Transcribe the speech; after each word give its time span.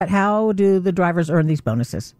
But 0.00 0.10
how 0.10 0.52
do 0.52 0.78
the 0.78 0.92
drivers 0.92 1.28
earn 1.28 1.48
these 1.48 1.60
bonuses? 1.60 2.14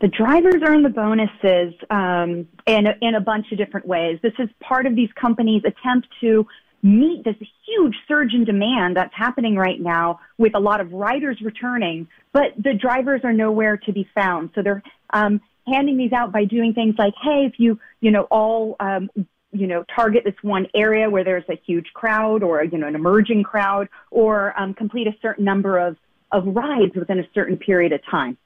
The 0.00 0.06
drivers 0.06 0.62
earn 0.62 0.84
the 0.84 0.88
bonuses 0.88 1.74
um, 1.90 2.46
in, 2.64 2.86
a, 2.86 2.94
in 3.00 3.16
a 3.16 3.20
bunch 3.20 3.50
of 3.50 3.58
different 3.58 3.86
ways. 3.88 4.20
This 4.22 4.34
is 4.38 4.48
part 4.60 4.86
of 4.86 4.94
these 4.94 5.08
companies' 5.20 5.62
attempt 5.64 6.06
to 6.20 6.46
meet 6.84 7.24
this 7.24 7.34
huge 7.66 7.96
surge 8.06 8.34
in 8.34 8.44
demand 8.44 8.96
that's 8.96 9.14
happening 9.16 9.56
right 9.56 9.80
now 9.80 10.20
with 10.38 10.54
a 10.54 10.60
lot 10.60 10.80
of 10.80 10.92
riders 10.92 11.38
returning, 11.42 12.06
but 12.32 12.52
the 12.56 12.74
drivers 12.74 13.22
are 13.24 13.32
nowhere 13.32 13.76
to 13.78 13.92
be 13.92 14.08
found. 14.14 14.50
So 14.54 14.62
they're 14.62 14.82
um, 15.10 15.40
handing 15.66 15.96
these 15.96 16.12
out 16.12 16.30
by 16.30 16.44
doing 16.44 16.72
things 16.72 16.94
like, 16.98 17.14
hey, 17.20 17.48
if 17.52 17.54
you, 17.58 17.80
you 18.00 18.12
know, 18.12 18.28
all, 18.30 18.76
um, 18.78 19.10
you 19.50 19.66
know, 19.66 19.84
target 19.92 20.22
this 20.24 20.34
one 20.42 20.68
area 20.72 21.10
where 21.10 21.24
there's 21.24 21.48
a 21.48 21.60
huge 21.66 21.86
crowd 21.94 22.44
or, 22.44 22.62
you 22.62 22.78
know, 22.78 22.86
an 22.86 22.94
emerging 22.94 23.42
crowd 23.42 23.88
or 24.12 24.56
um, 24.60 24.72
complete 24.72 25.08
a 25.08 25.16
certain 25.20 25.44
number 25.44 25.78
of, 25.78 25.96
of 26.32 26.44
rides 26.46 26.94
within 26.94 27.18
a 27.18 27.28
certain 27.34 27.56
period 27.56 27.92
of 27.92 28.00
time. 28.10 28.36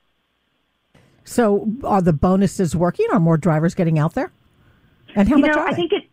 So 1.24 1.68
are 1.84 2.02
the 2.02 2.12
bonuses 2.12 2.74
working? 2.74 3.06
Are 3.12 3.20
more 3.20 3.36
drivers 3.36 3.74
getting 3.74 3.98
out 3.98 4.14
there? 4.14 4.32
And 5.14 5.28
how 5.28 5.36
you 5.36 5.42
much 5.42 5.54
know, 5.54 5.62
are 5.62 5.68
I 5.68 5.74
think 5.74 5.92
it, 5.92 6.04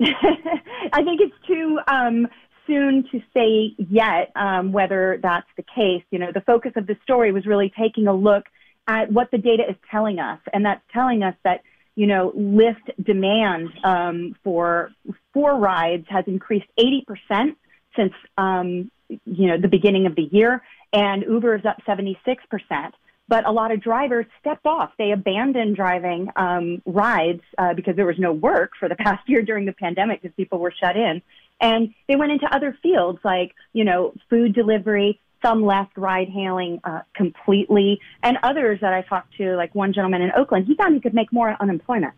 I 0.92 1.02
think 1.02 1.20
it's 1.20 1.34
too 1.46 1.78
um, 1.86 2.28
soon 2.66 3.04
to 3.10 3.20
say 3.34 3.74
yet 3.78 4.32
um, 4.36 4.72
whether 4.72 5.18
that's 5.22 5.46
the 5.56 5.62
case. 5.62 6.02
You 6.10 6.18
know, 6.18 6.32
the 6.32 6.40
focus 6.40 6.72
of 6.76 6.86
the 6.86 6.96
story 7.02 7.32
was 7.32 7.46
really 7.46 7.72
taking 7.78 8.06
a 8.06 8.14
look 8.14 8.44
at 8.86 9.12
what 9.12 9.30
the 9.30 9.38
data 9.38 9.64
is 9.68 9.76
telling 9.90 10.18
us, 10.18 10.40
and 10.52 10.64
that's 10.64 10.82
telling 10.92 11.22
us 11.22 11.34
that 11.44 11.62
you 11.96 12.06
know 12.06 12.32
Lyft 12.36 13.04
demand 13.04 13.68
um, 13.84 14.36
for 14.42 14.90
for 15.32 15.56
rides 15.58 16.06
has 16.08 16.24
increased 16.26 16.66
80 16.78 17.04
percent 17.06 17.58
since 17.96 18.12
um, 18.38 18.90
you 19.08 19.48
know 19.48 19.58
the 19.58 19.68
beginning 19.68 20.06
of 20.06 20.14
the 20.14 20.28
year, 20.30 20.62
and 20.92 21.22
Uber 21.22 21.56
is 21.56 21.64
up 21.64 21.78
76 21.86 22.44
percent 22.50 22.94
but 23.30 23.46
a 23.46 23.52
lot 23.52 23.70
of 23.70 23.80
drivers 23.80 24.26
stepped 24.40 24.66
off. 24.66 24.90
They 24.98 25.12
abandoned 25.12 25.76
driving 25.76 26.28
um, 26.34 26.82
rides 26.84 27.42
uh, 27.56 27.74
because 27.74 27.94
there 27.94 28.04
was 28.04 28.18
no 28.18 28.32
work 28.32 28.72
for 28.78 28.88
the 28.88 28.96
past 29.06 29.26
year 29.28 29.40
during 29.40 29.64
the 29.64 29.72
pandemic 29.72 30.20
because 30.20 30.34
people 30.36 30.58
were 30.58 30.74
shut 30.78 30.96
in, 30.96 31.22
and 31.60 31.94
they 32.08 32.16
went 32.16 32.32
into 32.32 32.52
other 32.52 32.76
fields 32.82 33.20
like 33.24 33.54
you 33.72 33.84
know 33.84 34.12
food 34.28 34.52
delivery. 34.52 35.18
Some 35.42 35.64
left 35.64 35.96
ride 35.96 36.28
hailing 36.28 36.80
uh, 36.84 37.00
completely, 37.14 38.00
and 38.22 38.36
others 38.42 38.80
that 38.82 38.92
I 38.92 39.00
talked 39.02 39.34
to, 39.36 39.56
like 39.56 39.74
one 39.74 39.94
gentleman 39.94 40.20
in 40.20 40.32
Oakland, 40.36 40.66
he 40.66 40.74
found 40.74 40.94
he 40.94 41.00
could 41.00 41.14
make 41.14 41.32
more 41.32 41.56
unemployment. 41.60 42.12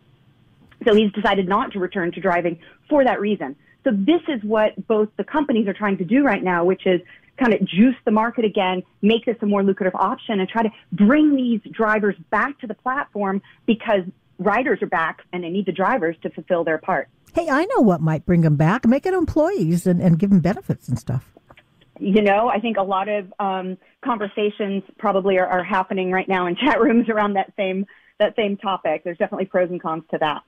So 0.85 0.93
he's 0.93 1.11
decided 1.13 1.47
not 1.47 1.71
to 1.73 1.79
return 1.79 2.11
to 2.13 2.19
driving 2.19 2.59
for 2.89 3.05
that 3.05 3.21
reason. 3.21 3.55
So 3.85 3.91
this 3.93 4.21
is 4.27 4.43
what 4.43 4.71
both 4.87 5.07
the 5.15 5.23
companies 5.23 5.67
are 5.69 5.73
trying 5.73 5.97
to 5.99 6.03
do 6.03 6.23
right 6.23 6.43
now, 6.43 6.65
which 6.65 6.85
is 6.85 6.99
kind 7.39 7.53
of 7.53 7.65
juice 7.65 7.95
the 8.05 8.11
market 8.11 8.45
again, 8.45 8.83
make 9.01 9.25
this 9.25 9.35
a 9.41 9.45
more 9.45 9.63
lucrative 9.63 9.95
option, 9.95 10.39
and 10.39 10.47
try 10.47 10.63
to 10.63 10.69
bring 10.91 11.35
these 11.35 11.61
drivers 11.71 12.15
back 12.29 12.59
to 12.59 12.67
the 12.67 12.73
platform 12.73 13.41
because 13.65 14.01
riders 14.39 14.79
are 14.81 14.87
back 14.87 15.21
and 15.31 15.43
they 15.43 15.49
need 15.49 15.65
the 15.65 15.71
drivers 15.71 16.15
to 16.23 16.29
fulfill 16.29 16.63
their 16.63 16.77
part. 16.77 17.09
Hey, 17.33 17.49
I 17.49 17.65
know 17.65 17.81
what 17.81 18.01
might 18.01 18.25
bring 18.25 18.41
them 18.41 18.55
back. 18.55 18.85
Make 18.87 19.05
it 19.05 19.13
employees 19.13 19.87
and, 19.87 20.01
and 20.01 20.19
give 20.19 20.29
them 20.29 20.39
benefits 20.39 20.87
and 20.87 20.99
stuff. 20.99 21.31
You 21.99 22.21
know, 22.21 22.49
I 22.49 22.59
think 22.59 22.77
a 22.77 22.83
lot 22.83 23.07
of 23.07 23.31
um, 23.39 23.77
conversations 24.03 24.83
probably 24.97 25.37
are, 25.37 25.47
are 25.47 25.63
happening 25.63 26.11
right 26.11 26.27
now 26.27 26.47
in 26.47 26.55
chat 26.55 26.79
rooms 26.79 27.09
around 27.09 27.33
that 27.33 27.53
same 27.57 27.85
that 28.19 28.35
same 28.35 28.57
topic. 28.57 29.03
There's 29.03 29.17
definitely 29.17 29.45
pros 29.45 29.69
and 29.71 29.81
cons 29.81 30.03
to 30.11 30.17
that. 30.19 30.43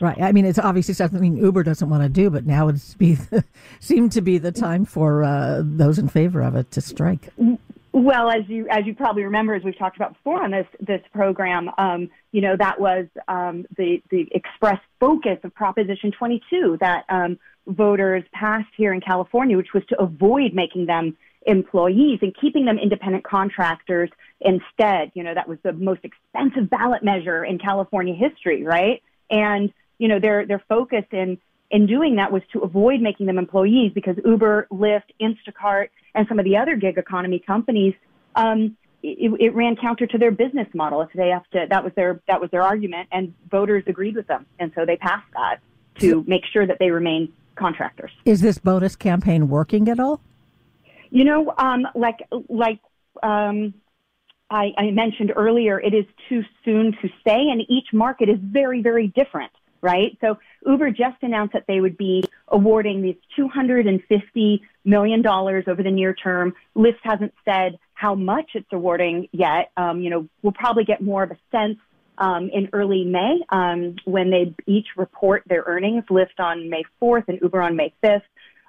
Right. 0.00 0.20
I 0.20 0.32
mean, 0.32 0.44
it's 0.44 0.58
obviously 0.58 0.94
something 0.94 1.36
Uber 1.36 1.64
doesn't 1.64 1.88
want 1.88 2.02
to 2.04 2.08
do, 2.08 2.30
but 2.30 2.46
now 2.46 2.68
it's 2.68 2.94
be 2.94 3.18
seemed 3.80 4.12
to 4.12 4.20
be 4.20 4.38
the 4.38 4.52
time 4.52 4.84
for 4.84 5.24
uh, 5.24 5.62
those 5.64 5.98
in 5.98 6.08
favor 6.08 6.40
of 6.42 6.54
it 6.54 6.70
to 6.72 6.80
strike. 6.80 7.30
Well, 7.92 8.30
as 8.30 8.48
you 8.48 8.68
as 8.70 8.86
you 8.86 8.94
probably 8.94 9.24
remember, 9.24 9.54
as 9.54 9.64
we've 9.64 9.78
talked 9.78 9.96
about 9.96 10.12
before 10.12 10.42
on 10.42 10.52
this 10.52 10.66
this 10.78 11.00
program, 11.12 11.70
um, 11.78 12.10
you 12.30 12.40
know 12.40 12.56
that 12.56 12.78
was 12.78 13.06
um, 13.26 13.66
the 13.76 14.00
the 14.10 14.28
express 14.32 14.78
focus 15.00 15.38
of 15.42 15.54
Proposition 15.54 16.12
22 16.12 16.78
that 16.80 17.04
um, 17.08 17.38
voters 17.66 18.22
passed 18.32 18.68
here 18.76 18.92
in 18.92 19.00
California, 19.00 19.56
which 19.56 19.72
was 19.74 19.82
to 19.88 20.00
avoid 20.00 20.54
making 20.54 20.86
them 20.86 21.16
employees 21.46 22.18
and 22.22 22.36
keeping 22.38 22.66
them 22.66 22.78
independent 22.78 23.24
contractors 23.24 24.10
instead. 24.40 25.10
You 25.14 25.24
know 25.24 25.34
that 25.34 25.48
was 25.48 25.58
the 25.64 25.72
most 25.72 26.04
expensive 26.04 26.70
ballot 26.70 27.02
measure 27.02 27.44
in 27.44 27.58
California 27.58 28.14
history, 28.14 28.62
right? 28.62 29.02
And 29.30 29.72
you 29.98 30.08
know 30.08 30.18
their 30.18 30.46
their 30.46 30.62
focus 30.68 31.04
in 31.12 31.38
in 31.70 31.86
doing 31.86 32.16
that 32.16 32.32
was 32.32 32.42
to 32.52 32.60
avoid 32.60 33.00
making 33.00 33.26
them 33.26 33.38
employees 33.38 33.92
because 33.94 34.16
Uber, 34.24 34.68
Lyft, 34.72 35.10
Instacart, 35.20 35.88
and 36.14 36.26
some 36.28 36.38
of 36.38 36.44
the 36.44 36.56
other 36.56 36.76
gig 36.76 36.96
economy 36.96 37.38
companies, 37.38 37.94
um, 38.36 38.76
it, 39.02 39.30
it, 39.38 39.54
ran 39.54 39.76
counter 39.76 40.06
to 40.06 40.18
their 40.18 40.30
business 40.30 40.66
model. 40.74 41.02
If 41.02 41.10
they 41.12 41.28
have 41.28 41.48
to, 41.50 41.66
that 41.68 41.84
was 41.84 41.92
their 41.94 42.20
that 42.26 42.40
was 42.40 42.50
their 42.50 42.62
argument, 42.62 43.08
and 43.12 43.34
voters 43.50 43.84
agreed 43.86 44.16
with 44.16 44.26
them, 44.26 44.46
and 44.58 44.72
so 44.74 44.84
they 44.86 44.96
passed 44.96 45.26
that 45.34 45.60
to 46.00 46.24
make 46.26 46.42
sure 46.52 46.66
that 46.66 46.78
they 46.78 46.90
remain 46.90 47.32
contractors. 47.54 48.10
Is 48.24 48.40
this 48.40 48.58
bonus 48.58 48.96
campaign 48.96 49.48
working 49.48 49.88
at 49.88 50.00
all? 50.00 50.20
You 51.10 51.24
know, 51.24 51.54
um, 51.58 51.86
like 51.94 52.18
like 52.48 52.80
um, 53.22 53.74
I, 54.50 54.72
I 54.76 54.90
mentioned 54.90 55.32
earlier, 55.36 55.78
it 55.80 55.94
is 55.94 56.06
too 56.28 56.42
soon 56.64 56.92
to 57.02 57.08
say, 57.24 57.48
and 57.50 57.62
each 57.68 57.92
market 57.92 58.28
is 58.28 58.38
very 58.40 58.82
very 58.82 59.08
different 59.08 59.52
right? 59.80 60.16
So 60.20 60.38
Uber 60.66 60.90
just 60.90 61.22
announced 61.22 61.52
that 61.52 61.64
they 61.66 61.80
would 61.80 61.96
be 61.96 62.24
awarding 62.48 63.02
these 63.02 63.16
$250 63.38 64.60
million 64.84 65.26
over 65.26 65.82
the 65.82 65.90
near 65.90 66.14
term. 66.14 66.54
Lyft 66.76 66.98
hasn't 67.02 67.34
said 67.44 67.78
how 67.94 68.14
much 68.14 68.50
it's 68.54 68.72
awarding 68.72 69.28
yet. 69.32 69.70
Um, 69.76 70.00
you 70.00 70.10
know, 70.10 70.28
we'll 70.42 70.52
probably 70.52 70.84
get 70.84 71.00
more 71.00 71.22
of 71.22 71.30
a 71.30 71.38
sense 71.50 71.78
um, 72.18 72.50
in 72.52 72.68
early 72.72 73.04
May 73.04 73.40
um, 73.50 73.96
when 74.04 74.30
they 74.30 74.54
each 74.66 74.88
report 74.96 75.44
their 75.46 75.62
earnings, 75.66 76.04
Lyft 76.10 76.38
on 76.38 76.68
May 76.68 76.84
4th 77.00 77.24
and 77.28 77.38
Uber 77.40 77.62
on 77.62 77.76
May 77.76 77.92
5th. 78.02 78.22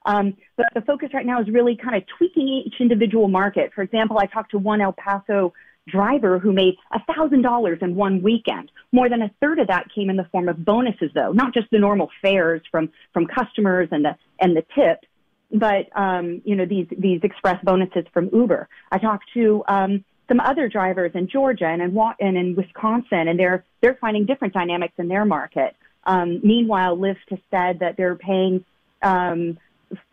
Um, 0.06 0.38
but 0.56 0.68
the 0.74 0.82
focus 0.82 1.10
right 1.14 1.26
now 1.26 1.42
is 1.42 1.50
really 1.50 1.76
kind 1.76 1.96
of 1.96 2.04
tweaking 2.18 2.48
each 2.66 2.76
individual 2.80 3.28
market. 3.28 3.72
For 3.74 3.82
example, 3.82 4.18
I 4.20 4.28
talked 4.28 4.52
to 4.52 4.58
one 4.58 4.82
El 4.82 4.94
Paso 4.94 5.54
driver 5.88 6.40
who 6.40 6.54
made 6.54 6.76
$1,000 6.94 7.82
in 7.82 7.96
one 7.96 8.22
weekend. 8.22 8.72
More 8.92 9.10
than 9.10 9.22
a 9.22 9.32
third 9.42 9.60
of 9.60 9.68
that 9.68 9.88
came 9.94 10.10
in 10.10 10.18
the 10.18 10.28
form 10.32 10.50
of 10.50 10.64
bonuses, 10.64 11.12
though, 11.14 11.32
not 11.32 11.54
just 11.54 11.68
the 11.72 11.80
normal 11.80 12.10
fares 12.22 12.62
from, 12.72 12.90
from 13.14 13.26
customers 13.26 13.90
and 13.92 14.06
the, 14.06 14.16
and 14.40 14.56
the 14.56 14.64
tips, 14.76 15.08
but, 15.52 15.90
um, 16.00 16.42
you 16.46 16.56
know, 16.56 16.66
these, 16.66 16.88
these 16.96 17.22
express 17.24 17.64
bonuses 17.64 18.06
from 18.14 18.30
Uber. 18.32 18.68
I 18.92 18.98
talked 19.00 19.26
to, 19.34 19.64
um, 19.68 20.06
some 20.28 20.40
other 20.40 20.70
drivers 20.70 21.12
in 21.16 21.28
Georgia 21.28 21.66
and 21.66 21.82
in, 21.82 21.98
and 22.20 22.38
in 22.38 22.56
Wisconsin, 22.56 23.28
and 23.28 23.40
they're, 23.40 23.66
they're 23.82 23.98
finding 24.00 24.26
different 24.26 24.54
dynamics 24.54 24.94
in 24.98 25.08
their 25.08 25.26
market. 25.26 25.76
Um, 26.04 26.40
meanwhile, 26.44 26.96
Lyft 26.96 27.30
has 27.30 27.40
said 27.50 27.80
that 27.80 27.98
they're 27.98 28.16
paying, 28.16 28.64
um, 29.02 29.58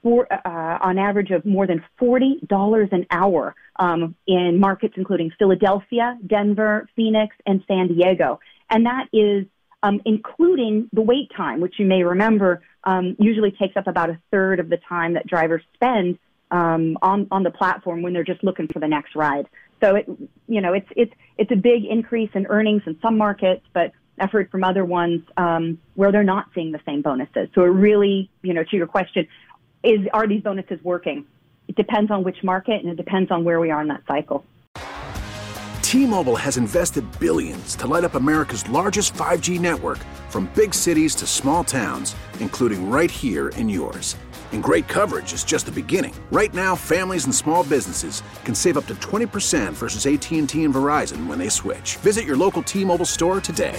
for, 0.03 0.27
uh, 0.33 0.79
on 0.81 0.99
average 0.99 1.31
of 1.31 1.45
more 1.45 1.67
than 1.67 1.85
$40 2.01 2.93
an 2.93 3.07
hour 3.11 3.55
um, 3.77 4.15
in 4.27 4.59
markets 4.59 4.95
including 4.97 5.31
Philadelphia, 5.39 6.19
Denver, 6.27 6.89
Phoenix, 6.97 7.37
and 7.47 7.63
San 7.69 7.89
Diego. 7.89 8.41
And 8.71 8.87
that 8.87 9.09
is 9.13 9.47
um, 9.83 10.01
including 10.05 10.89
the 10.93 11.03
wait 11.03 11.31
time, 11.37 11.61
which 11.61 11.75
you 11.79 11.87
may 11.87 12.03
remember 12.03 12.63
um, 12.85 13.17
usually 13.19 13.51
takes 13.51 13.77
up 13.77 13.87
about 13.87 14.11
a 14.11 14.19
third 14.31 14.61
of 14.61 14.69
the 14.69 14.79
time 14.89 15.15
that 15.15 15.27
drivers 15.27 15.63
spend 15.75 16.19
um, 16.51 16.97
on, 17.03 17.27
on 17.31 17.43
the 17.43 17.51
platform 17.51 18.03
when 18.03 18.13
they're 18.13 18.25
just 18.25 18.43
looking 18.43 18.69
for 18.69 18.79
the 18.79 18.89
next 18.89 19.15
ride. 19.15 19.49
So 19.83 19.97
it, 19.97 20.07
you 20.49 20.61
know, 20.61 20.73
it's 20.73 20.89
it's 20.97 21.13
it's 21.37 21.51
a 21.51 21.57
big 21.57 21.85
increase 21.85 22.31
in 22.35 22.47
earnings 22.47 22.83
in 22.87 22.99
some 23.03 23.19
markets, 23.19 23.63
but 23.75 23.93
I've 24.19 24.31
heard 24.31 24.51
from 24.51 24.65
other 24.65 24.85
ones 24.85 25.23
um, 25.37 25.79
where 25.95 26.11
they're 26.11 26.25
not 26.25 26.47
seeing 26.55 26.73
the 26.73 26.81
same 26.87 27.03
bonuses. 27.03 27.49
So 27.55 27.63
it 27.63 27.69
really, 27.69 28.31
you 28.43 28.55
know, 28.55 28.65
to 28.65 28.77
your 28.77 28.87
question, 28.87 29.29
is 29.87 30.07
are 30.13 30.27
these 30.27 30.43
bonuses 30.43 30.83
working? 30.83 31.25
It 31.69 31.77
depends 31.77 32.11
on 32.11 32.25
which 32.25 32.43
market 32.43 32.83
and 32.83 32.89
it 32.89 32.97
depends 32.97 33.31
on 33.31 33.45
where 33.45 33.61
we 33.61 33.71
are 33.71 33.81
in 33.81 33.89
that 33.89 34.03
cycle. 34.07 34.45
T-Mobile 35.83 36.37
has 36.37 36.57
invested 36.57 37.05
billions 37.21 37.77
to 37.77 37.87
light 37.87 38.03
up 38.03 38.17
America's 38.17 38.69
largest 38.69 39.15
5G 39.15 39.61
network 39.61 39.99
from 40.29 40.51
big 40.55 40.75
cities 40.75 41.15
to 41.15 41.27
small 41.27 41.63
towns, 41.63 42.17
including 42.41 42.91
right 42.91 43.11
here 43.11 43.51
in 43.51 43.69
yours. 43.69 44.17
And 44.53 44.63
great 44.63 44.89
coverage 44.89 45.33
is 45.33 45.45
just 45.45 45.67
the 45.67 45.73
beginning. 45.73 46.15
Right 46.33 46.53
now, 46.53 46.75
families 46.75 47.25
and 47.25 47.35
small 47.35 47.63
businesses 47.63 48.23
can 48.45 48.55
save 48.55 48.77
up 48.77 48.87
to 48.87 48.95
20% 48.97 49.73
versus 49.75 50.07
AT&T 50.07 50.65
and 50.65 50.75
Verizon 50.75 51.27
when 51.27 51.39
they 51.39 51.49
switch. 51.49 51.97
Visit 51.97 52.25
your 52.25 52.37
local 52.37 52.63
T-Mobile 52.63 53.05
store 53.05 53.41
today. 53.41 53.79